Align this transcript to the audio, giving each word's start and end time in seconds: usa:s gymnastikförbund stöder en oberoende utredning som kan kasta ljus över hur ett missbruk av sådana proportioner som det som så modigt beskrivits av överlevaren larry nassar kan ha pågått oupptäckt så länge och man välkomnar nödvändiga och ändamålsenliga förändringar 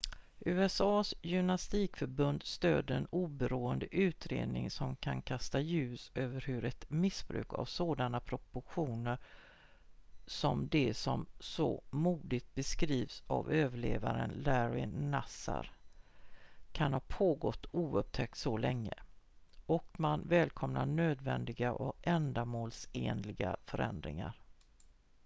usa:s 0.39 1.15
gymnastikförbund 1.21 2.43
stöder 2.43 2.95
en 2.95 3.05
oberoende 3.05 3.87
utredning 3.95 4.71
som 4.71 4.95
kan 4.95 5.21
kasta 5.21 5.59
ljus 5.59 6.11
över 6.15 6.41
hur 6.41 6.65
ett 6.65 6.89
missbruk 6.89 7.53
av 7.53 7.65
sådana 7.65 8.19
proportioner 8.19 9.17
som 10.25 10.67
det 10.67 10.93
som 10.93 11.25
så 11.39 11.83
modigt 11.89 12.55
beskrivits 12.55 13.23
av 13.27 13.51
överlevaren 13.51 14.29
larry 14.45 14.85
nassar 14.85 15.71
kan 16.71 16.93
ha 16.93 16.99
pågått 16.99 17.65
oupptäckt 17.71 18.37
så 18.37 18.57
länge 18.57 18.93
och 19.65 19.99
man 19.99 20.21
välkomnar 20.27 20.85
nödvändiga 20.85 21.73
och 21.73 21.95
ändamålsenliga 22.03 23.55
förändringar 23.65 24.41